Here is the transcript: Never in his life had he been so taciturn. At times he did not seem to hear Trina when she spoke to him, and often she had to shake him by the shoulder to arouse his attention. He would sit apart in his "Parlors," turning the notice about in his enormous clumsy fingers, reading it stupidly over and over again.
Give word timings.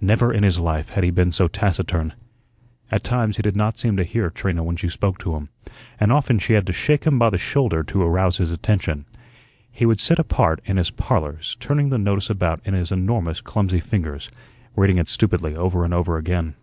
Never 0.00 0.32
in 0.32 0.44
his 0.44 0.60
life 0.60 0.90
had 0.90 1.02
he 1.02 1.10
been 1.10 1.32
so 1.32 1.48
taciturn. 1.48 2.12
At 2.92 3.02
times 3.02 3.38
he 3.38 3.42
did 3.42 3.56
not 3.56 3.76
seem 3.76 3.96
to 3.96 4.04
hear 4.04 4.30
Trina 4.30 4.62
when 4.62 4.76
she 4.76 4.88
spoke 4.88 5.18
to 5.18 5.34
him, 5.34 5.48
and 5.98 6.12
often 6.12 6.38
she 6.38 6.52
had 6.52 6.64
to 6.68 6.72
shake 6.72 7.02
him 7.02 7.18
by 7.18 7.28
the 7.28 7.38
shoulder 7.38 7.82
to 7.82 8.02
arouse 8.04 8.36
his 8.36 8.52
attention. 8.52 9.04
He 9.72 9.84
would 9.84 9.98
sit 9.98 10.20
apart 10.20 10.60
in 10.64 10.76
his 10.76 10.92
"Parlors," 10.92 11.56
turning 11.58 11.88
the 11.88 11.98
notice 11.98 12.30
about 12.30 12.60
in 12.64 12.72
his 12.74 12.92
enormous 12.92 13.40
clumsy 13.40 13.80
fingers, 13.80 14.30
reading 14.76 14.98
it 14.98 15.08
stupidly 15.08 15.56
over 15.56 15.84
and 15.84 15.92
over 15.92 16.18
again. 16.18 16.54